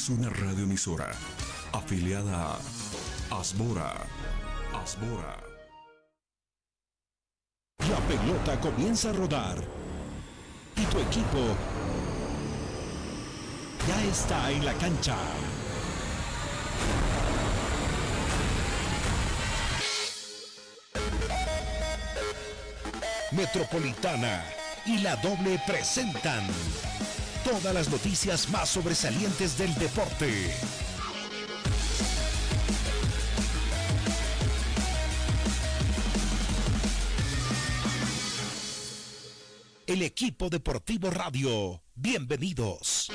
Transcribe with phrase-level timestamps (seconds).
[0.00, 1.10] Es una radioemisora
[1.74, 3.92] afiliada a Asbora.
[4.72, 5.36] Asbora.
[7.80, 9.58] La pelota comienza a rodar
[10.74, 11.54] y tu equipo
[13.86, 15.18] ya está en la cancha.
[23.32, 24.44] Metropolitana
[24.86, 26.46] y la doble presentan
[27.44, 30.54] todas las noticias más sobresalientes del deporte.
[39.86, 43.10] El equipo deportivo radio, bienvenidos.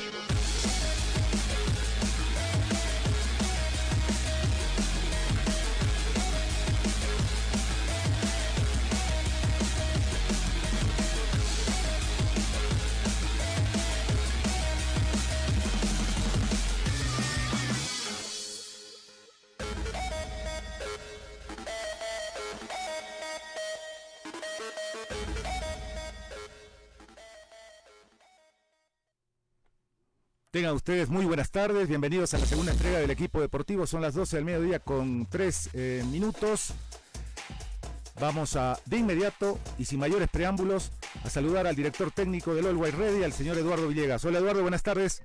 [30.75, 33.87] Ustedes muy buenas tardes, bienvenidos a la segunda entrega del equipo deportivo.
[33.87, 36.73] Son las 12 del mediodía con 3 eh, minutos.
[38.19, 40.91] Vamos a, de inmediato y sin mayores preámbulos,
[41.23, 44.23] a saludar al director técnico del All White Ready, al señor Eduardo Villegas.
[44.25, 45.23] Hola Eduardo, buenas tardes.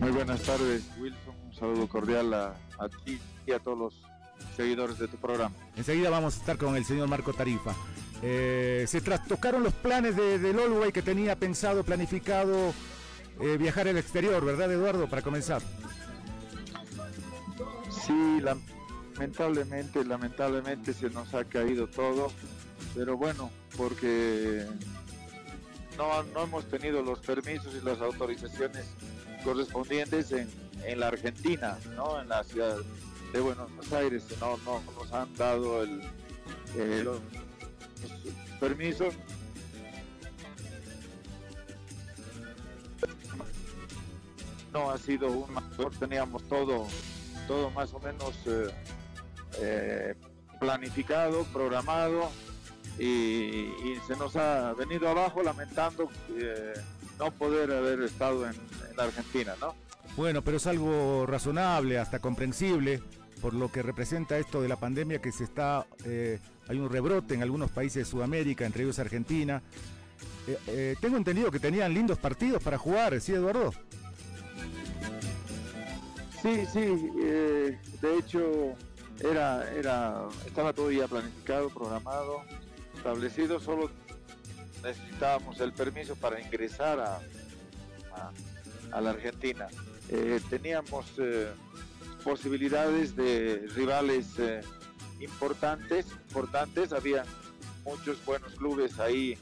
[0.00, 1.34] Muy buenas tardes, Wilson.
[1.46, 3.94] Un saludo cordial a, a ti y a todos los
[4.56, 5.54] seguidores de tu programa.
[5.76, 7.74] Enseguida vamos a estar con el señor Marco Tarifa.
[8.22, 12.72] Eh, se trastocaron los planes de, del All que tenía pensado, planificado
[13.40, 15.08] eh, viajar al exterior, ¿verdad, Eduardo?
[15.08, 15.62] Para comenzar.
[17.90, 22.32] Sí, lamentablemente, lamentablemente se nos ha caído todo,
[22.94, 24.66] pero bueno, porque
[25.96, 28.86] no, no hemos tenido los permisos y las autorizaciones
[29.44, 30.48] correspondientes en,
[30.84, 32.20] en la Argentina, ¿no?
[32.20, 32.76] En la ciudad
[33.32, 36.00] de Buenos Aires, no, no nos han dado el,
[36.76, 37.20] eh, los
[38.60, 39.14] permisos
[44.72, 46.86] no ha sido un mayor, teníamos todo,
[47.46, 48.70] todo más o menos eh,
[49.60, 50.14] eh,
[50.60, 52.30] planificado, programado
[52.98, 53.68] y,
[54.06, 56.72] se nos ha venido abajo lamentando eh,
[57.18, 58.54] no poder haber estado en,
[58.90, 59.74] en, Argentina, ¿no?
[60.16, 63.02] Bueno, pero es algo razonable, hasta comprensible,
[63.40, 67.42] por lo que representa esto de la pandemia que se está, hay un rebrote en
[67.42, 69.62] algunos países de Sudamérica, entre ellos Argentina.
[71.00, 73.72] tengo entendido que tenían lindos partidos para jugar, ¿sí, Eduardo?
[76.42, 78.74] Sí, sí, eh, de hecho
[79.20, 82.42] era, era, estaba todo ya planificado, programado,
[82.96, 83.90] establecido, solo
[84.84, 87.20] necesitábamos el permiso para ingresar a,
[88.92, 89.66] a, la Argentina.
[90.10, 91.48] Eh, teníamos eh,
[92.22, 94.28] posibilidades de rivales
[95.18, 97.24] importantes, importantes, había
[97.84, 99.36] muchos buenos clubes ahí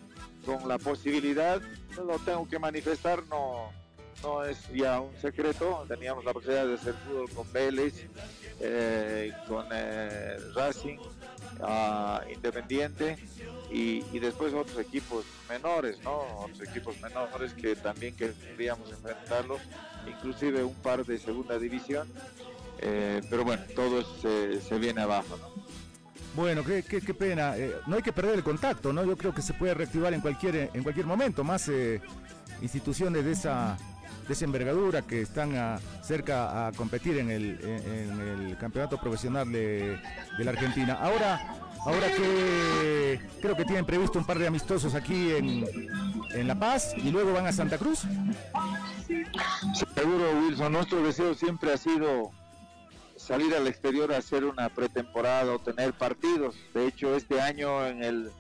[0.47, 1.61] con la posibilidad,
[1.97, 3.71] lo tengo que manifestar, no
[4.27, 8.07] no es ya un secreto, teníamos la posibilidad de hacer fútbol con Vélez,
[8.61, 10.99] eh, con eh, Racing,
[11.61, 13.17] uh, Independiente
[13.71, 16.23] y, después otros equipos menores, ¿no?
[16.41, 19.61] Otros equipos menores que también queríamos enfrentarlos,
[20.09, 22.09] inclusive un par de segunda división,
[22.81, 25.67] eh, pero bueno, todo se, se viene abajo, ¿no?
[26.35, 27.55] Bueno, qué, qué pena.
[27.87, 29.05] no hay que perder el contacto, ¿no?
[29.05, 31.71] Yo creo que se puede reactivar en cualquier, en cualquier momento, más
[32.61, 33.79] instituciones de esa
[34.29, 40.01] de envergadura que están cerca a competir en el, en, el campeonato profesional de,
[40.37, 40.95] de, la Argentina.
[40.95, 41.41] Ahora,
[41.85, 45.65] ahora que creo que tienen previsto un par de amistosos aquí en,
[46.35, 48.03] en La Paz y luego van a Santa Cruz.
[49.95, 50.73] Seguro, Wilson.
[50.73, 52.31] Nuestro deseo siempre ha sido
[53.17, 56.57] salir al exterior a hacer una pretemporada o tener partidos.
[56.75, 58.31] De hecho, este año en el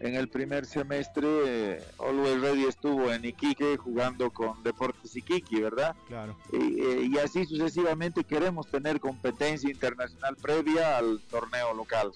[0.00, 5.94] en el primer semestre eh, Always Ready estuvo en Iquique jugando con Deportes Iquique, ¿verdad?
[6.08, 6.36] Claro.
[6.52, 12.12] Y, eh, y, así sucesivamente queremos tener competencia internacional previa al torneo local.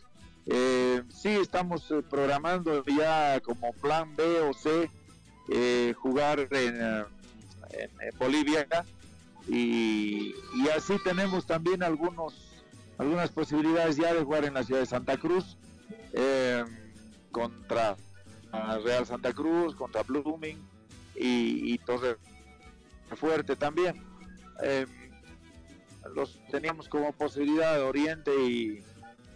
[0.46, 4.90] Eh, sí, estamos programando ya como plan B o C
[5.50, 7.04] eh, jugar en, en,
[8.00, 8.66] en Bolivia
[9.46, 12.34] y, y, así tenemos también algunos
[12.96, 15.56] algunas posibilidades ya de jugar en la ciudad de Santa Cruz.
[16.12, 16.64] Eh,
[17.34, 17.96] contra
[18.84, 20.56] Real Santa Cruz, contra Blooming
[21.16, 22.16] y, y Torre
[23.16, 24.00] Fuerte también.
[24.62, 24.86] Eh,
[26.14, 28.84] los teníamos como posibilidad Oriente y,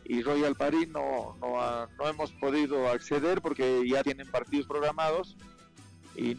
[0.04, 5.36] y Royal París no, no, no, hemos podido acceder porque ya tienen partidos programados
[6.14, 6.36] y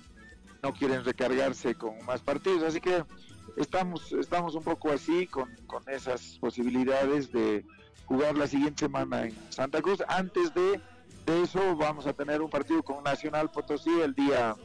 [0.63, 2.63] no quieren recargarse con más partidos.
[2.63, 3.03] Así que
[3.57, 7.65] estamos, estamos un poco así con, con esas posibilidades de
[8.05, 10.01] jugar la siguiente semana en Santa Cruz.
[10.07, 10.79] Antes de,
[11.25, 14.55] de eso vamos a tener un partido con Nacional Potosí el día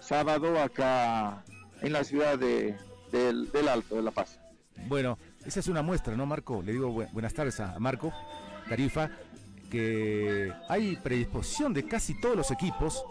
[0.00, 1.44] sábado acá
[1.80, 2.76] en la ciudad de,
[3.12, 4.38] del, del Alto, de La Paz.
[4.86, 6.62] Bueno, esa es una muestra, ¿no, Marco?
[6.62, 8.12] Le digo buenas tardes a Marco
[8.68, 9.10] Tarifa,
[9.70, 13.04] que hay predisposición de casi todos los equipos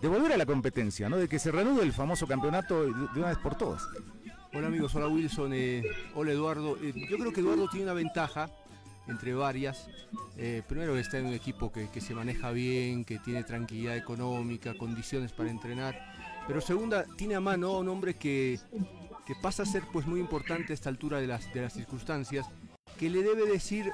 [0.00, 1.16] de volver a la competencia, ¿no?
[1.16, 3.82] De que se reanude el famoso campeonato de una vez por todas.
[4.52, 5.82] Hola amigos, hola Wilson, eh,
[6.14, 6.76] hola Eduardo.
[6.80, 8.50] Eh, yo creo que Eduardo tiene una ventaja
[9.08, 9.88] entre varias.
[10.36, 14.74] Eh, primero está en un equipo que, que, se maneja bien, que tiene tranquilidad económica,
[14.74, 15.96] condiciones para entrenar.
[16.46, 18.58] Pero segunda, tiene a mano a un hombre que,
[19.26, 22.46] que pasa a ser pues muy importante a esta altura de las, de las circunstancias,
[22.98, 23.90] que le debe decir,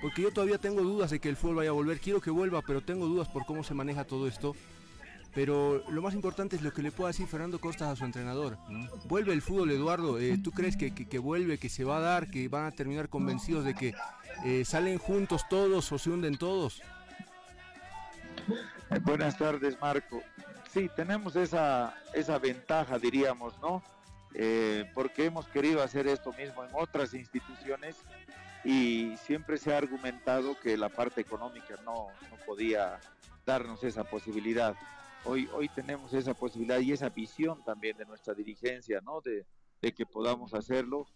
[0.00, 2.62] porque yo todavía tengo dudas de que el fútbol vaya a volver, quiero que vuelva,
[2.62, 4.54] pero tengo dudas por cómo se maneja todo esto.
[5.34, 8.58] Pero lo más importante es lo que le pueda decir Fernando Costas a su entrenador.
[9.04, 10.18] Vuelve el fútbol, Eduardo.
[10.18, 13.08] Eh, ¿Tú crees que, que, vuelve, que se va a dar, que van a terminar
[13.08, 13.94] convencidos de que
[14.44, 16.82] eh, salen juntos todos o se hunden todos?
[18.90, 20.20] Eh, buenas tardes, Marco.
[20.72, 23.82] Sí, tenemos esa, esa ventaja, diríamos, ¿no?
[24.94, 27.96] Porque hemos querido hacer esto mismo en otras instituciones
[28.64, 33.00] y siempre se ha argumentado que la parte económica no, no podía
[33.44, 34.76] darnos esa posibilidad.
[35.24, 39.20] Hoy, hoy tenemos esa posibilidad y esa visión también de nuestra dirigencia, ¿no?
[39.20, 39.44] De,
[39.82, 41.06] de que podamos hacerlo.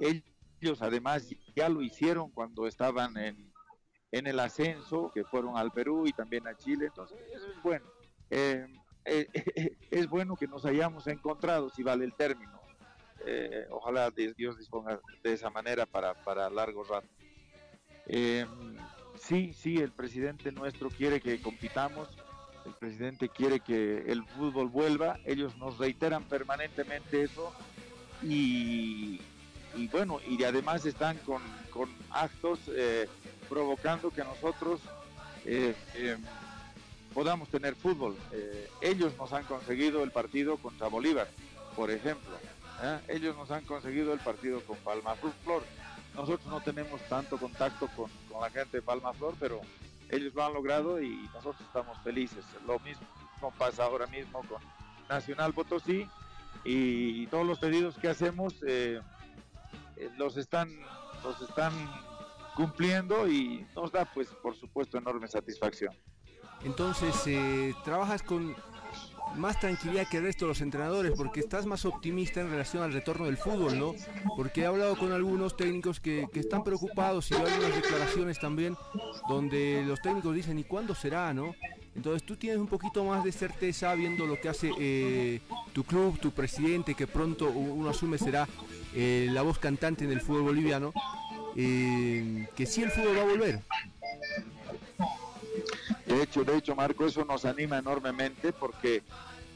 [0.00, 3.52] Ellos además ya lo hicieron cuando estaban en,
[4.12, 7.86] en el ascenso, que fueron al Perú y también a Chile, entonces eso es bueno.
[8.30, 8.66] Eh,
[9.04, 9.26] eh,
[9.90, 12.60] es bueno que nos hayamos encontrado, si vale el término.
[13.26, 17.08] Eh, ojalá Dios disponga de esa manera para, para largo rato.
[18.06, 18.46] Eh,
[19.16, 22.16] sí, sí, el presidente nuestro quiere que compitamos,
[22.68, 27.52] el presidente quiere que el fútbol vuelva, ellos nos reiteran permanentemente eso
[28.22, 29.20] y,
[29.90, 33.08] bueno, y además están con, con actos eh,
[33.48, 34.80] provocando que nosotros
[35.44, 36.16] eh, eh,
[37.14, 38.16] podamos tener fútbol.
[38.32, 41.28] Eh, ellos nos han conseguido el partido contra Bolívar,
[41.74, 42.36] por ejemplo.
[43.08, 45.64] Ellos nos han conseguido el partido con Palma Flor.
[46.14, 49.60] Nosotros no tenemos tanto contacto con, con, la gente de Palma Flor, pero
[50.10, 52.44] ellos lo han logrado y nosotros estamos felices.
[52.66, 53.06] Lo mismo
[53.58, 54.60] pasa ahora mismo con
[55.08, 56.08] Nacional Potosí
[56.64, 59.00] y todos los pedidos que hacemos eh,
[60.16, 60.68] los están
[61.22, 61.72] los están
[62.54, 65.94] cumpliendo y nos da pues por supuesto enorme satisfacción.
[66.64, 68.56] Entonces, eh, trabajas con
[69.36, 72.92] más tranquilidad que el resto de los entrenadores porque estás más optimista en relación al
[72.92, 73.94] retorno del fútbol, ¿no?
[74.36, 78.76] Porque he hablado con algunos técnicos que, están preocupados y hay unas declaraciones también
[79.28, 81.54] donde los técnicos dicen, ¿y cuándo será, no?
[81.94, 85.40] Entonces tú tienes un poquito más de certeza viendo lo que hace eh,
[85.72, 88.48] tu club, tu presidente, que pronto uno asume será
[88.94, 90.92] eh, la voz cantante en el fútbol boliviano,
[91.56, 93.60] eh, que sí el fútbol va a volver.
[96.18, 99.04] De hecho, de hecho, Marco, eso nos anima enormemente porque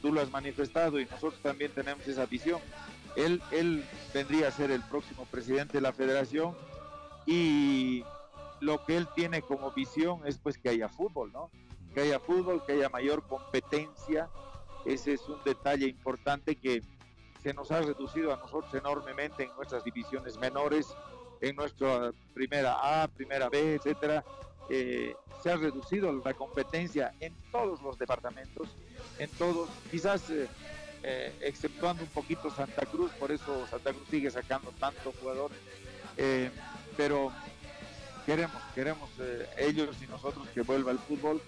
[0.01, 2.61] tú lo has manifestado y nosotros también tenemos esa visión.
[3.17, 6.55] Él, él vendría a ser el próximo presidente de la federación
[7.25, 8.05] y
[8.61, 11.51] lo que él tiene como visión es pues que haya fútbol, ¿no?
[11.93, 14.29] Que haya fútbol, que haya mayor competencia.
[14.85, 16.81] Ese es un detalle importante que
[17.41, 20.95] se nos ha reducido a nosotros enormemente en nuestras divisiones menores,
[21.41, 24.23] en nuestra primera A, primera B, etcétera
[24.69, 28.69] eh, se ha reducido la competencia en todos los departamentos,
[29.19, 30.47] en todos, quizás eh,
[31.03, 35.57] eh, exceptuando un poquito Santa Cruz, por eso Santa Cruz sigue sacando tantos jugadores,
[36.95, 37.31] pero
[38.25, 39.09] queremos, queremos
[39.57, 41.41] ellos y nosotros que vuelva el fútbol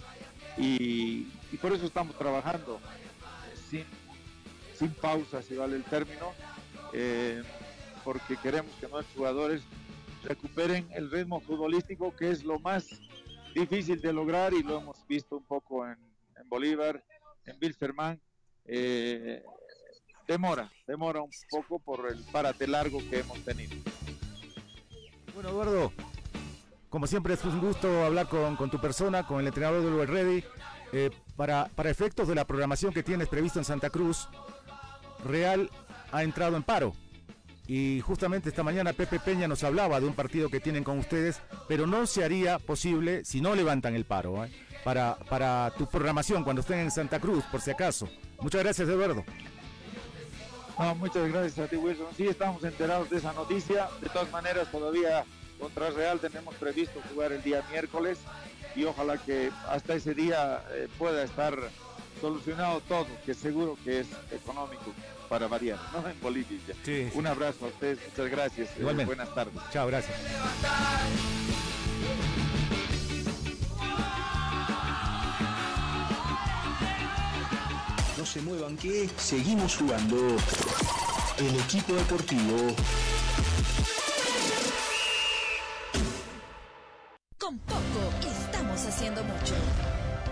[0.57, 2.81] y, y por eso estamos trabajando
[3.69, 3.85] sin,
[4.77, 6.33] sin pausa, si vale el término,
[8.03, 9.61] porque queremos que nuestros jugadores
[10.25, 12.87] recuperen el ritmo futbolístico que es lo más
[13.53, 15.97] difícil de lograr y lo hemos visto un poco en,
[16.37, 17.03] en Bolívar,
[17.45, 18.19] en Wilstermann.
[18.65, 19.43] Eh,
[20.27, 23.75] demora, demora un poco por el parate largo que hemos tenido.
[25.33, 25.91] Bueno, Eduardo,
[26.89, 30.09] como siempre es un gusto hablar con, con tu persona, con el entrenador de Uber
[30.09, 30.43] Ready.
[30.93, 34.29] Eh, para, para efectos de la programación que tienes previsto en Santa Cruz,
[35.25, 35.69] Real
[36.11, 36.93] ha entrado en paro
[37.67, 41.41] y justamente esta mañana Pepe Peña nos hablaba de un partido que tienen con ustedes,
[41.67, 44.51] pero no se haría posible si no levantan el paro, ¿eh?
[44.83, 48.07] para, para tu programación cuando estén en Santa Cruz, por si acaso.
[48.39, 49.23] Muchas gracias, Eduardo.
[50.77, 52.07] No, muchas gracias a ti, Wilson.
[52.15, 53.87] Sí, estamos enterados de esa noticia.
[54.01, 55.25] De todas maneras, todavía
[55.59, 58.19] contra Real tenemos previsto jugar el día miércoles
[58.75, 61.57] y ojalá que hasta ese día eh, pueda estar
[62.25, 64.91] solucionado todo, que seguro que es económico
[65.29, 66.09] para variar, ¿no?
[66.09, 66.57] En Bolivia.
[67.13, 68.69] Un abrazo a ustedes, muchas gracias.
[68.77, 69.53] Eh, buenas tardes.
[69.71, 70.17] Chao, gracias.
[78.17, 80.17] No se muevan que seguimos jugando.
[81.37, 82.73] El equipo deportivo
[87.37, 89.94] Con poco estamos haciendo mucho.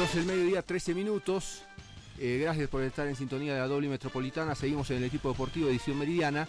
[0.00, 1.60] 12 del mediodía, 13 minutos.
[2.18, 4.54] Eh, gracias por estar en sintonía de la doble metropolitana.
[4.54, 6.48] Seguimos en el equipo deportivo edición meridiana.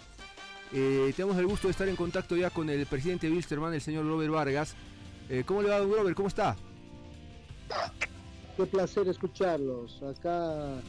[0.72, 4.06] Eh, tenemos el gusto de estar en contacto ya con el presidente Wilstermann, el señor
[4.06, 4.74] Robert Vargas.
[5.28, 6.16] Eh, ¿Cómo le va, don Robert?
[6.16, 6.56] ¿Cómo está?
[8.56, 10.02] Qué placer escucharlos.
[10.02, 10.80] Acá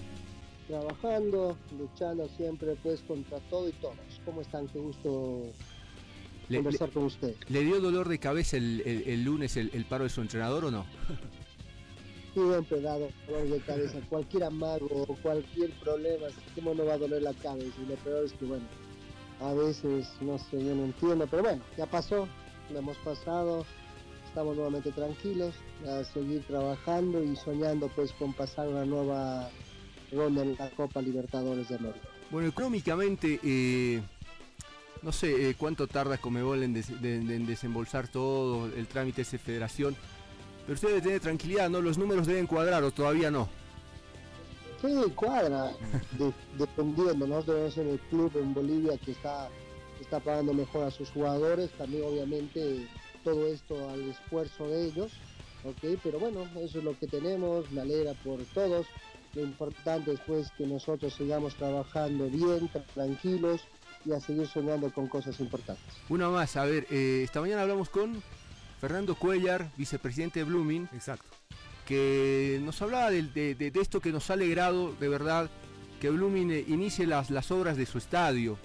[0.70, 3.98] trabajando, luchando siempre pues contra todo y todos.
[4.24, 4.70] ¿Cómo están?
[4.70, 5.51] Qué gusto
[6.48, 7.36] conversar con usted.
[7.50, 10.86] ¿Le dio dolor de cabeza el, lunes el, el, paro de su entrenador o no?
[12.34, 14.00] siempre dado dolor de cabeza.
[14.10, 17.75] Cualquier amago cualquier problema, ¿cómo no va a doler la cabeza?
[17.82, 18.66] Y lo peor es que, bueno,
[19.42, 22.28] a veces, no sé, yo no entiendo, pero bueno, ya pasó,
[22.72, 23.66] lo hemos pasado,
[24.28, 25.54] estamos nuevamente tranquilos,
[25.88, 29.50] a seguir trabajando y soñando pues con pasar una nueva
[30.12, 32.08] ronda en la Copa Libertadores de América.
[32.32, 34.02] Bueno, económicamente, eh,
[35.02, 39.96] no sé eh, cuánto tarda Comebol en, en desembolsar todo, el trámite de federación.
[40.65, 41.82] Pero usted debe tener tranquilidad, ¿no?
[41.82, 43.50] Los números deben cuadrar o todavía no.
[44.82, 45.72] Sí, cuadra,
[46.58, 49.48] dependiendo, nosotros en el club en Bolivia que está,
[50.01, 52.86] está pagando mejor a sus jugadores, también obviamente
[53.24, 55.13] todo esto al esfuerzo de ellos,
[55.63, 55.98] ¿ok?
[56.03, 58.86] Pero bueno, eso es lo que tenemos, me alegra por todos,
[59.34, 63.62] lo importante es pues que nosotros sigamos trabajando bien, tranquilos
[64.05, 65.96] y a seguir soñando con cosas importantes.
[66.10, 68.22] Una más, a ver, eh, esta mañana hablamos con
[68.84, 70.90] Fernando Cuellar, vicepresidente de Blooming.
[70.92, 71.30] Exacto.
[71.88, 75.50] Que nos hablaba de, esto que nos ha alegrado de verdad
[76.02, 78.58] que Blooming eh, inicie las, las obras de su estadio.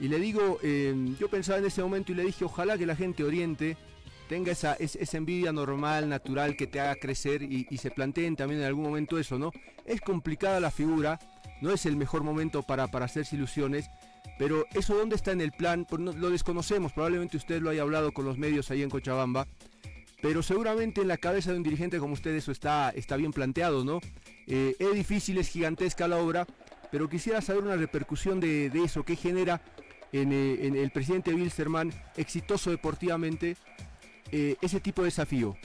[0.00, 2.96] Y le digo, eh, yo pensaba en ese momento y le dije, ojalá que la
[2.96, 3.76] gente oriente
[4.28, 8.62] tenga esa, esa envidia normal, natural, que te haga crecer y, y, se planteen también
[8.62, 9.52] en algún momento eso, ¿no?
[9.84, 11.20] Es complicada la figura,
[11.60, 13.90] no es el mejor momento para, para hacerse ilusiones,
[14.38, 18.12] pero eso dónde está en el plan, pues lo desconocemos, probablemente usted lo haya hablado
[18.12, 19.46] con los medios ahí en Cochabamba,
[20.20, 23.84] pero seguramente en la cabeza de un dirigente como usted eso está, está bien planteado,
[23.84, 24.00] ¿no?
[24.46, 26.46] Eh, es difícil, es gigantesca la obra,
[26.90, 29.60] pero quisiera saber una repercusión de, eso, qué genera
[30.12, 33.56] en, eh, el presidente Wilstermann, exitoso deportivamente,
[34.32, 35.56] eh, ese tipo de desafío.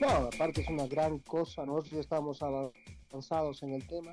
[0.00, 2.42] No, aparte es una gran cosa, nosotros estamos
[3.10, 4.12] avanzados en el tema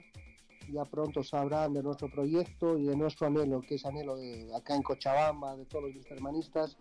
[0.71, 4.75] ya pronto sabrán de nuestro proyecto y de nuestro anhelo, que es anhelo de acá
[4.75, 6.77] en Cochabamba, de todos los hermanistas.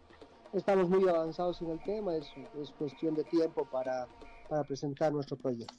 [0.53, 2.27] Estamos muy avanzados en el tema, es,
[2.61, 4.07] es cuestión de tiempo para,
[4.49, 5.75] para presentar nuestro proyecto.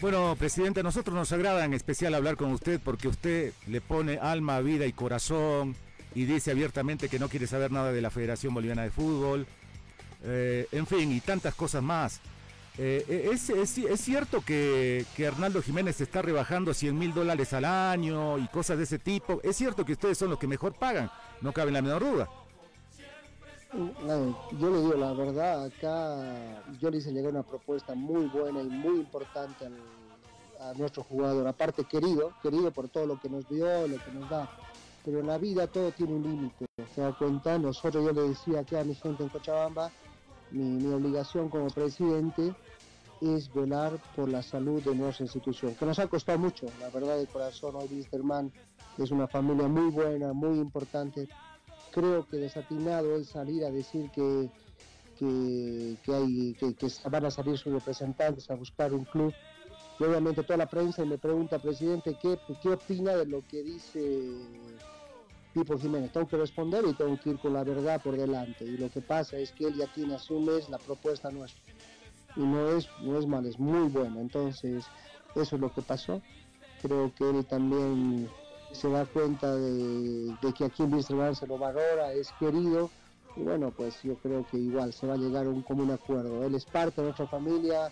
[0.00, 4.18] Bueno, presidente, a nosotros nos agrada en especial hablar con usted porque usted le pone
[4.18, 5.76] alma, vida y corazón
[6.14, 9.46] y dice abiertamente que no quiere saber nada de la Federación Boliviana de Fútbol.
[10.24, 12.20] Eh, en fin, y tantas cosas más.
[12.78, 17.66] Eh, eh, es, es, cierto que, que, Arnaldo Jiménez está rebajando 100 mil dólares al
[17.66, 19.40] año y cosas de ese tipo.
[19.42, 21.10] Es cierto que ustedes son los que mejor pagan,
[21.42, 22.28] no cabe la menor duda.
[23.72, 28.68] Yo le digo la verdad, acá yo le hice llegar una propuesta muy buena y
[28.68, 29.66] muy importante
[30.60, 34.28] a nuestro jugador, aparte querido, querido por todo lo que nos dio, lo que nos
[34.28, 34.50] da,
[35.04, 38.60] pero en la vida todo tiene un límite, se da cuenta, nosotros yo le decía
[38.60, 39.90] aquí a mi gente en Cochabamba,
[40.52, 42.54] mi, obligación como presidente
[43.20, 47.18] es velar por la salud de nuestra institución, que nos ha costado mucho, la verdad
[47.18, 48.52] de corazón, hoy Wisterman
[48.98, 51.28] es una familia muy buena, muy importante,
[51.92, 54.50] creo que desatinado es salir a decir que,
[55.18, 56.74] que, hay, que,
[57.08, 59.32] van a salir sus representantes a buscar un club.
[60.00, 64.32] Y obviamente toda la prensa me pregunta, presidente, ¿qué, qué opina de lo que dice
[65.52, 66.12] Pipo Jiménez?
[66.12, 68.64] Tengo que responder y tengo que ir con la verdad por delante.
[68.64, 71.60] Y lo que pasa es que él ya tiene hace un mes la propuesta nuestra.
[72.36, 74.20] Y no es, no es mal, es muy buena.
[74.20, 74.84] Entonces,
[75.34, 76.22] eso es lo que pasó.
[76.80, 78.28] Creo que él también
[78.72, 82.90] se da cuenta de, que aquí en Wisterman se lo valora, es querido.
[83.36, 86.44] Y bueno, pues yo creo que igual se va a llegar a un común acuerdo.
[86.44, 87.90] Él es parte de nuestra familia,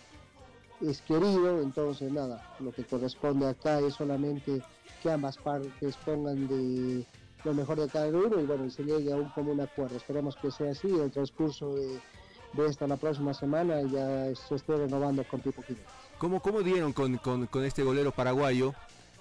[0.81, 4.61] es querido, entonces nada, lo que corresponde acá es solamente
[5.01, 7.05] que ambas partes pongan de
[7.43, 9.97] lo mejor de cada uno y bueno, y se llegue a un común acuerdo.
[9.97, 11.99] Esperemos que sea así, el transcurso de,
[12.67, 15.63] esta la próxima semana ya se esté renovando con Pipo
[16.17, 18.73] ¿Cómo, ¿Cómo dieron con, con, con este golero paraguayo?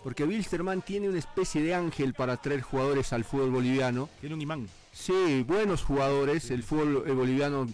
[0.03, 4.09] Porque Wilstermann tiene una especie de ángel para traer jugadores al fútbol boliviano.
[4.21, 4.69] Tiene un imán.
[4.93, 6.51] Sí, buenos jugadores.
[6.51, 7.67] El fútbol eh, boliviano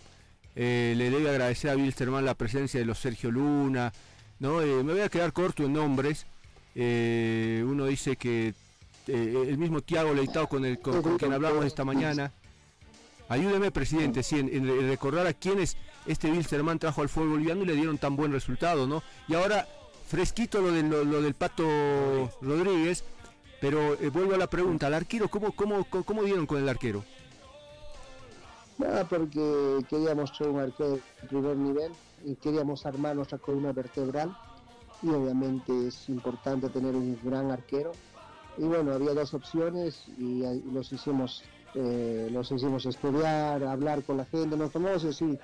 [0.57, 3.93] eh, le debe agradecer a Wilstermann la presencia de los Sergio Luna.
[4.41, 4.61] ¿no?
[4.61, 6.27] Eh, me voy a quedar corto en nombres.
[6.75, 8.55] uno dice que
[9.07, 12.33] el mismo Tiago Leitao con, el, con, quien hablamos esta mañana.
[13.29, 17.75] Ayúdeme, presidente, sí, en, recordar a quienes este Wilstermann trajo al fútbol boliviano y le
[17.75, 19.03] dieron tan buen resultado, ¿no?
[19.29, 19.67] Y ahora
[20.07, 20.71] fresquito lo,
[21.05, 21.65] lo, del Pato
[22.41, 23.03] Rodríguez,
[23.61, 27.03] pero eh, vuelvo a la pregunta, ¿al arquero cómo, cómo, cómo dieron con el arquero?
[28.79, 31.93] Nada, porque queríamos ser un arquero de primer nivel
[32.25, 34.37] y queríamos armar nuestra columna vertebral
[35.03, 37.93] y obviamente es importante tener un gran arquero.
[38.59, 40.43] Y bueno, había dos opciones y,
[40.73, 45.39] los hicimos eh, los hicimos estudiar, hablar con la gente, nos tomamos así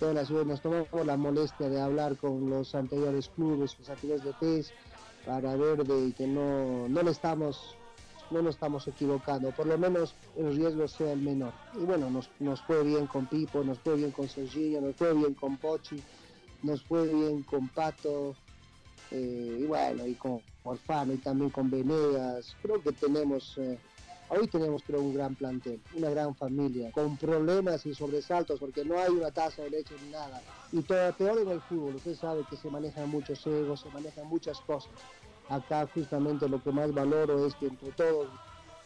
[0.00, 4.24] todas las veces nos tomamos la molestia de hablar con los anteriores clubes, los anteriores
[4.24, 4.72] de PES,
[5.26, 7.76] para ver de que no, no le estamos
[8.30, 11.52] no nos estamos equivocando, por lo menos el riesgo sea menor.
[11.74, 15.12] Y bueno, nos, nos fue bien con Pipo, nos fue bien con Serginho, nos fue
[15.14, 16.00] bien con Pochi,
[16.62, 18.36] nos fue bien con Pato,
[19.10, 22.56] eh, y bueno, y con Orfano y también con Venegas.
[22.62, 23.78] Creo que tenemos eh,
[24.32, 28.96] Hoy tenemos creo un gran plantel, una gran familia, con problemas y sobresaltos, porque no
[28.96, 30.40] hay una taza de leche ni nada.
[30.70, 34.28] Y todo peor en el fútbol, usted sabe que se manejan muchos egos, se manejan
[34.28, 34.92] muchas cosas.
[35.48, 38.28] Acá justamente lo que más valoro es que entre todos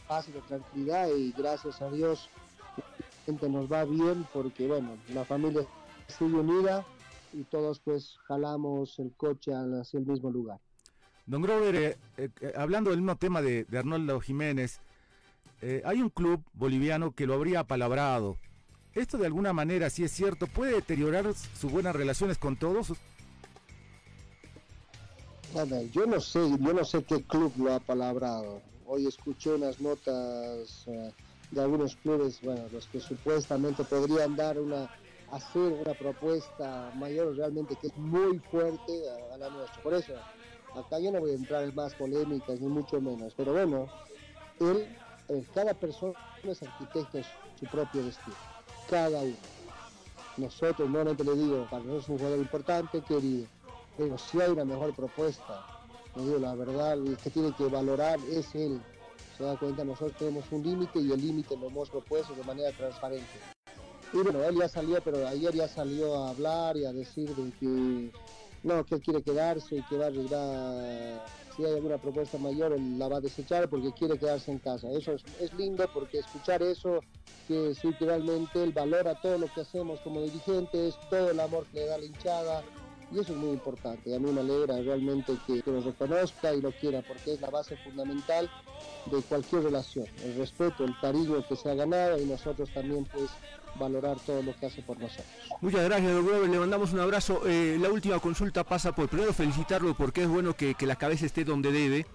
[0.08, 2.30] paz tranquilidad y gracias a Dios
[2.78, 2.84] la
[3.26, 5.66] gente nos va bien porque bueno, la familia
[6.08, 6.86] sigue unida
[7.34, 10.58] y todos pues jalamos el coche hacia el mismo lugar.
[11.26, 14.80] Don Grover, eh, eh, eh, hablando del mismo tema de, de Arnoldo Jiménez,
[15.66, 18.36] eh, hay un club boliviano que lo habría apalabrado.
[18.92, 22.92] ¿Esto de alguna manera, si es cierto, puede deteriorar sus buenas relaciones con todos?
[25.92, 28.60] yo no sé, yo no sé qué club lo ha palabrado.
[28.86, 31.12] Hoy escuché unas notas eh,
[31.50, 34.90] de algunos clubes, bueno, los que supuestamente podrían dar una,
[35.34, 38.92] hacer una propuesta mayor realmente que es muy fuerte
[39.32, 39.82] a, la nuestra.
[39.82, 40.12] Por eso,
[40.76, 43.88] acá yo no voy a entrar en más polémicas ni mucho menos, pero bueno,
[44.60, 44.86] él
[45.28, 47.24] eh, cada persona es arquitecto de
[47.58, 48.36] su propio destino,
[48.88, 49.36] cada uno.
[50.36, 53.46] Nosotros, nuevamente le digo, para nosotros es un jugador importante, querido,
[53.96, 55.66] pero si hay una mejor propuesta,
[56.14, 58.80] le digo la verdad, el que tiene que valorar es él.
[59.36, 62.70] Se da cuenta, nosotros tenemos un límite y el límite lo hemos propuesto de manera
[62.76, 63.53] transparente.
[64.14, 67.50] Y bueno, él ya salió, pero ayer ya salió a hablar y a decir de
[67.58, 68.10] que
[68.62, 71.20] no, que él quiere quedarse y que va a arriesgar
[71.56, 74.90] si hay alguna propuesta mayor, él la va a desechar porque quiere quedarse en casa.
[74.90, 77.00] Eso es, lindo porque escuchar eso,
[77.46, 81.66] que sí que realmente él valora todo lo que hacemos como dirigentes, todo el amor
[81.66, 82.64] que le da la hinchada,
[83.12, 84.14] y eso es muy importante.
[84.14, 87.50] A mí me alegra realmente que, que, lo reconozca y lo quiera, porque es la
[87.50, 88.50] base fundamental
[89.06, 90.06] de cualquier relación.
[90.22, 93.30] El respeto, el cariño que se ha ganado y nosotros también pues
[93.78, 95.26] valorar todo lo que hace por nosotros.
[95.60, 96.48] Muchas gracias, doctor.
[96.48, 97.42] Le mandamos un abrazo.
[97.46, 101.44] Eh, la última consulta pasa por primero felicitarlo porque es bueno que, la cabeza esté
[101.44, 102.06] donde debe,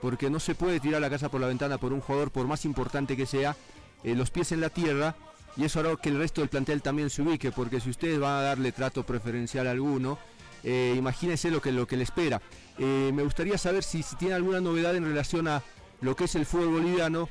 [0.00, 2.64] porque no se puede tirar la casa por la ventana por un jugador, por más
[2.64, 3.56] importante que sea,
[4.02, 5.14] eh, los pies en la tierra.
[5.58, 8.38] Y eso hará que el resto del plantel también se ubique, porque si ustedes van
[8.38, 10.18] a darle trato preferencial a alguno,
[10.64, 12.40] eh, imagínense lo que, lo que le espera.
[12.78, 15.62] me gustaría saber si, si tiene alguna novedad en relación a
[16.00, 17.28] lo que es el fútbol boliviano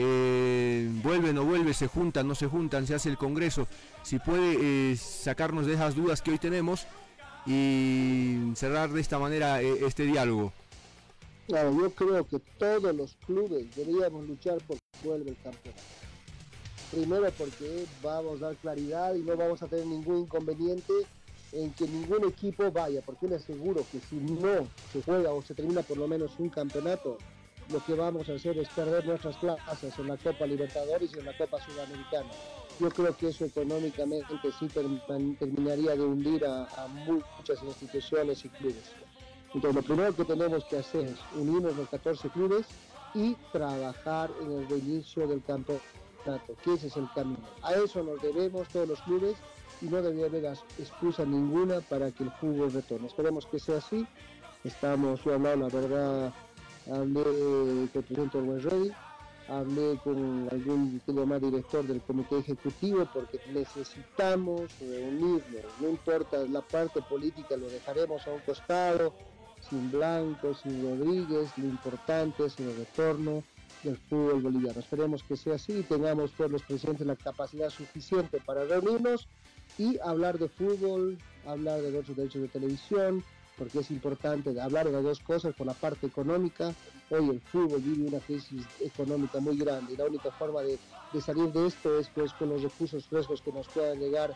[0.00, 3.66] eh, vuelve, no vuelve, se juntan, no se juntan, se hace el Congreso,
[4.02, 6.86] si puede eh, sacarnos de esas dudas que hoy tenemos
[7.46, 10.52] y cerrar de esta manera eh, este diálogo.
[11.48, 15.82] Claro, yo creo que todos los clubes deberíamos luchar por que vuelva el campeonato.
[16.90, 20.92] Primero porque vamos a dar claridad y no vamos a tener ningún inconveniente
[21.52, 25.54] en que ningún equipo vaya, porque les aseguro que si no se juega o se
[25.54, 27.18] termina por lo menos un campeonato,
[27.70, 31.26] lo que vamos a hacer es perder nuestras plazas en la Copa Libertadores y en
[31.26, 32.30] la Copa Sudamericana.
[32.80, 38.92] Yo creo que eso económicamente sí terminaría de hundir a, muchas instituciones y clubes.
[39.52, 42.66] Entonces lo primero que tenemos que hacer es unirnos los 14 clubes
[43.14, 45.84] y trabajar en el reinicio del campeonato,
[46.62, 47.46] que ese es el camino.
[47.62, 49.36] A eso nos debemos todos los clubes
[49.80, 50.44] y no debería haber
[50.78, 53.06] excusa ninguna para que el fútbol retorne.
[53.06, 54.06] Esperemos que sea así.
[54.64, 56.32] Estamos, yo he la verdad,
[56.92, 58.94] hablé con el presidente Orwell
[59.48, 67.00] hablé con algún más director del comité ejecutivo porque necesitamos reunirnos, no importa la parte
[67.02, 69.14] política, lo dejaremos a un costado,
[69.68, 73.42] sin Blanco, sin Rodríguez, lo importante es el retorno
[73.82, 74.80] del fútbol boliviano.
[74.80, 79.28] Esperemos que sea así y tengamos todos los presidentes la capacidad suficiente para reunirnos
[79.76, 83.24] y hablar de fútbol, hablar de otros derechos de televisión,
[83.56, 86.74] porque es importante hablar de las dos cosas por la parte económica.
[87.10, 90.78] Hoy el fútbol vive una crisis económica muy grande y la única forma de,
[91.20, 94.34] salir de esto es pues, con los recursos frescos que nos puedan llegar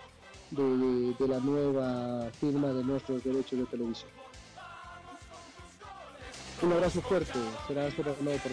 [0.50, 4.10] de, la nueva firma de nuestros derechos de televisión.
[6.62, 8.52] Un abrazo fuerte, será hasta nuevo por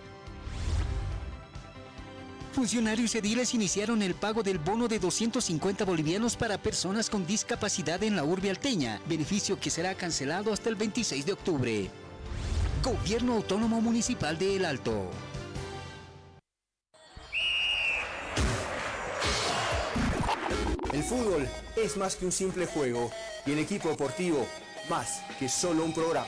[2.51, 8.17] Funcionarios ediles iniciaron el pago del bono de 250 bolivianos para personas con discapacidad en
[8.17, 11.89] la urbe alteña, beneficio que será cancelado hasta el 26 de octubre.
[12.83, 15.09] Gobierno Autónomo Municipal de El Alto.
[20.91, 23.09] El fútbol es más que un simple juego
[23.45, 24.45] y el equipo deportivo
[24.89, 26.27] más que solo un programa.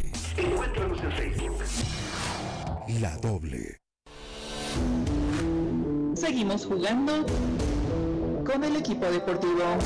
[0.41, 1.57] Encuéntranos en Facebook.
[2.99, 3.77] La doble.
[6.15, 7.25] Seguimos jugando
[8.43, 9.77] con el equipo deportivo.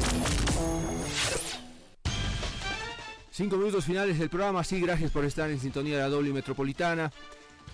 [3.31, 7.11] Cinco minutos finales del programa, sí, gracias por estar en sintonía de la doble metropolitana.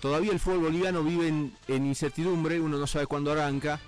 [0.00, 1.52] Todavía el fútbol boliviano vive en,
[1.86, 3.78] incertidumbre, uno no sabe cuándo arranca.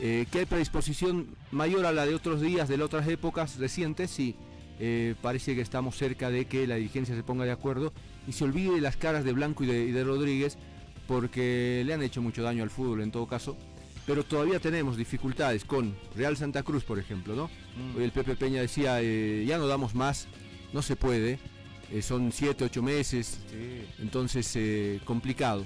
[0.00, 4.36] Eh, que hay predisposición mayor a la de otros días, de otras épocas recientes, sí.
[4.78, 7.92] Eh, parece que estamos cerca de que la dirigencia se ponga de acuerdo
[8.28, 10.58] y se olvide las caras de Blanco y de, Rodríguez
[11.06, 13.56] porque le han hecho mucho daño al fútbol en todo caso.
[14.06, 17.46] Pero todavía tenemos dificultades con Real Santa Cruz, por ejemplo, ¿no?
[17.46, 17.96] Mm.
[17.96, 20.28] Hoy el Pepe Peña decía, eh, ya no damos más,
[20.72, 21.40] no se puede,
[21.90, 23.40] eh, son 7, 8 meses,
[23.98, 24.56] entonces
[25.04, 25.64] complicado.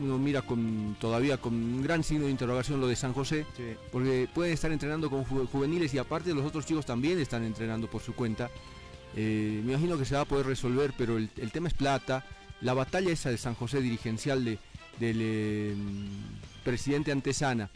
[0.00, 3.46] Uno mira con todavía con un gran signo de interrogación lo de San José,
[3.90, 8.02] porque pueden estar entrenando con juveniles y aparte los otros chicos también están entrenando por
[8.02, 8.50] su cuenta.
[9.16, 12.24] Eh, me imagino que se va a poder resolver, pero el, tema es plata.
[12.60, 14.58] La batalla esa de San José dirigencial de,
[14.98, 16.08] del em,
[16.64, 17.70] presidente Antesana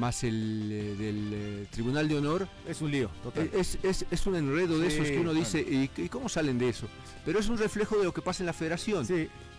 [0.00, 2.48] más el eh, del eh, Tribunal de Honor.
[2.66, 3.50] Es un lío, total.
[3.54, 5.38] Es, es- es un enredo de Sí, esos que uno claro.
[5.38, 6.88] dice, ¿y, y cómo salen de eso?
[7.24, 9.06] Pero es un reflejo de lo que pasa en la federación.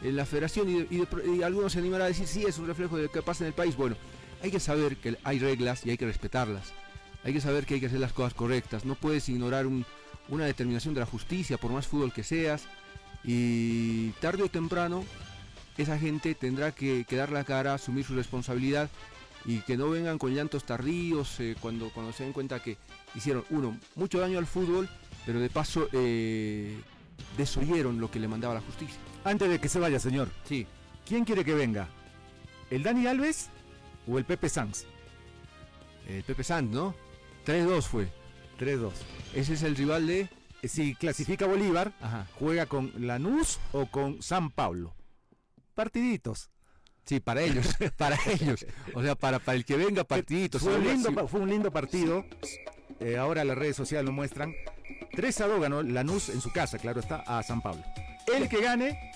[0.01, 3.11] En la federación, y, algunos se animarán a decir, sí, es un reflejo de lo
[3.11, 3.77] que pasa en el país.
[3.77, 3.95] Bueno,
[4.43, 6.73] hay que saber que hay reglas y hay que respetarlas.
[7.23, 8.83] Hay que saber que hay que hacer las cosas correctas.
[8.83, 9.85] No puedes ignorar un-
[10.27, 12.63] una determinación de la justicia, por más fútbol que seas.
[13.23, 15.05] Y tarde o temprano,
[15.77, 18.89] esa gente tendrá que, que dar la cara, asumir su responsabilidad
[19.45, 22.77] y que no vengan con llantos tardíos eh, cuando, cuando se den cuenta que
[23.15, 24.89] hicieron, uno, mucho daño al fútbol,
[25.25, 26.79] pero de paso eh,
[27.37, 28.97] desoyeron lo que le mandaba la justicia.
[29.23, 30.29] Antes de que se vaya, señor.
[30.45, 30.67] Sí.
[31.05, 31.87] ¿Quién quiere que venga?
[32.69, 33.49] ¿El Dani Alves
[34.07, 34.85] o el Pepe Sanz?
[36.07, 36.95] El Pepe Sanz, ¿no?
[37.45, 38.07] 3-2 fue.
[38.59, 38.91] 3-2.
[39.33, 40.29] Ese es el rival de...
[40.63, 42.27] Si clasifica Bolívar, Ajá.
[42.37, 44.93] juega con Lanús o con San Pablo.
[45.73, 46.50] Partiditos.
[47.05, 48.65] Sí, para ellos, para ellos.
[48.93, 50.61] O sea, para, para el que venga partiditos.
[50.61, 52.25] Fue un lindo, fue un lindo partido.
[52.99, 54.53] Eh, ahora las redes sociales lo muestran.
[55.13, 57.83] 3 a 2 ganó Lanús en su casa, claro está, a San Pablo.
[58.33, 59.11] El que gane,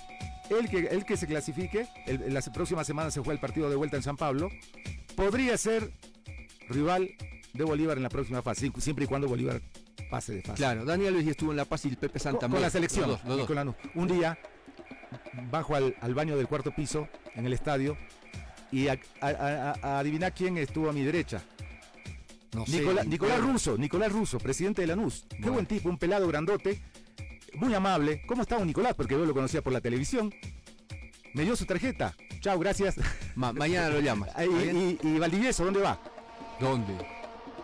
[0.50, 3.76] el que, el que se clasifique, el- la próxima semana se juega el partido de
[3.76, 4.50] vuelta en San Pablo,
[5.16, 5.92] podría ser
[6.68, 7.10] rival
[7.54, 9.62] de Bolívar en la próxima fase, siempre y cuando Bolívar
[10.10, 10.58] pase de fase.
[10.58, 12.70] Claro, Dani Alves ya estuvo en La Paz y el Pepe Sanz Con, con la
[12.70, 13.08] selección.
[13.10, 13.48] Los dos, los y dos.
[13.48, 13.76] con Lanús.
[13.94, 14.38] Un día
[15.52, 17.98] bajo al, al baño del cuarto piso en el estadio
[18.72, 21.42] y a, a- a- a adivinar quién estuvo a mi derecha.
[22.54, 23.42] No sé, Nicolás, ni Nicolás.
[23.42, 25.26] Russo, Nicolás Russo, presidente de Lanús.
[25.30, 25.54] Qué Bueno.
[25.54, 26.82] buen tipo, un pelado grandote,
[27.56, 28.22] muy amable.
[28.28, 28.94] ¿Cómo está un Nicolás?
[28.96, 30.34] Porque yo lo conocía por la televisión.
[31.34, 32.16] Me dio su tarjeta.
[32.40, 32.96] Chao, gracias.
[33.36, 34.30] Ma- mañana lo llamas.
[34.40, 36.00] y, y, y Valdivieso, ¿dónde va?
[36.60, 36.94] ¿Dónde?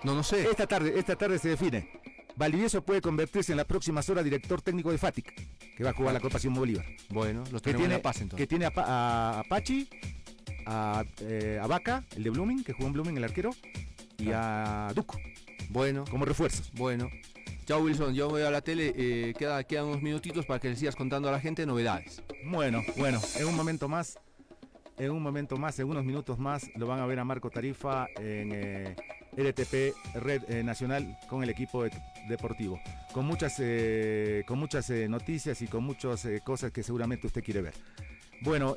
[0.03, 0.49] No, no sé.
[0.49, 2.00] Esta tarde, esta tarde se define.
[2.41, 6.11] Valdivieso puede convertirse en las próximas horas director técnico de FATIC, que va a jugar
[6.11, 6.83] la Copa Simón Bolívar.
[7.09, 8.43] Bueno, los que tiene, Paz entonces.
[8.43, 9.87] que tiene a, a, a Pachi,
[10.65, 13.51] a, eh, a Vaca, el de Blooming, que jugó en Blooming, el arquero,
[14.17, 15.19] y a Duco.
[15.69, 16.03] Bueno.
[16.09, 16.71] Como refuerzos.
[16.73, 17.11] Bueno.
[17.65, 20.75] Chao Wilson, yo voy a la tele, eh, queda, quedan unos minutitos para que le
[20.75, 22.23] sigas contando a la gente novedades.
[22.45, 24.17] Bueno, bueno, en un momento más,
[24.97, 28.07] en un momento más, en unos minutos más, lo van a ver a Marco Tarifa
[28.17, 28.95] en eh,
[29.37, 31.91] RTP Red eh, Nacional con el equipo de-
[32.27, 32.79] deportivo,
[33.13, 37.61] con muchas, eh, con muchas eh, noticias y con muchas cosas que seguramente usted quiere
[37.61, 37.73] ver.
[38.43, 38.75] Bueno,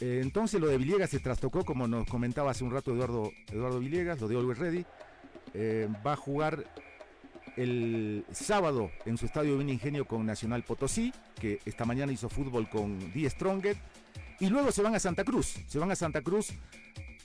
[0.00, 4.18] entonces lo de Villegas se trastocó, como nos comentaba hace un rato Eduardo, Eduardo Villegas,
[4.20, 4.84] lo de Always Ready.
[6.06, 6.64] Va a jugar
[7.58, 12.70] el sábado en su estadio Vini Ingenio con Nacional Potosí, que esta mañana hizo fútbol
[12.70, 13.80] con Die Strongest.
[14.40, 16.54] Y luego se van a Santa Cruz, se van a Santa Cruz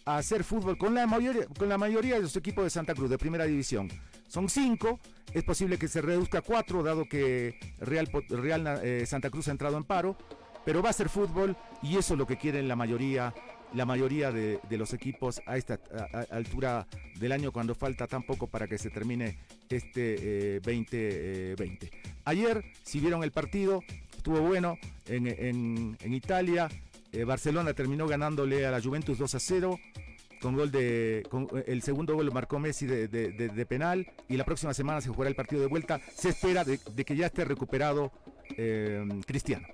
[0.07, 3.09] a hacer fútbol con la mayoría, con la mayoría de los equipos de Santa Cruz,
[3.09, 3.89] de primera división.
[4.27, 4.99] Son cinco,
[5.33, 9.51] es posible que se reduzca a cuatro, dado que Real, Real eh, Santa Cruz ha
[9.51, 10.17] entrado en paro,
[10.65, 13.33] pero va a ser fútbol y eso es lo que quieren la mayoría,
[13.73, 15.79] la mayoría de, los equipos a esta
[16.31, 16.87] altura
[17.19, 19.37] del año cuando falta tan poco para que se termine
[19.69, 21.91] este eh, 2020.
[22.25, 23.81] Ayer, si vieron el partido,
[24.15, 26.69] estuvo bueno en, en- en Italia.
[27.11, 29.79] Eh, Barcelona terminó ganándole a la Juventus 2 a 0
[30.41, 34.73] con gol de con- el segundo gol lo marcó Messi de, penal y la próxima
[34.73, 35.99] semana se jugará el partido de vuelta.
[36.15, 38.11] Se espera de, que ya esté recuperado
[38.55, 39.67] eh, Cristiano.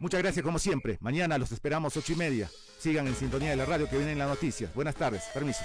[0.00, 0.98] Muchas gracias como siempre.
[1.00, 2.50] Mañana los esperamos ocho y media.
[2.78, 4.72] Sigan en sintonía de la radio que vienen las noticias.
[4.74, 5.64] Buenas tardes permiso